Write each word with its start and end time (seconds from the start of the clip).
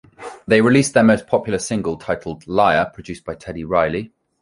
They 0.47 0.61
released 0.61 0.95
their 0.95 1.03
most 1.03 1.27
popular 1.27 1.59
single 1.59 1.95
titled 1.95 2.47
"Liar", 2.47 2.89
produced 2.91 3.23
by 3.23 3.35
Teddy 3.35 3.63
Riley. 3.63 4.11